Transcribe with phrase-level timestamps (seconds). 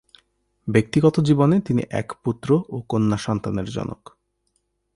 [0.67, 4.01] ব্যক্তিগত জীবনে তিনি এক পুত্র ও কন্যা সন্তানের জনক।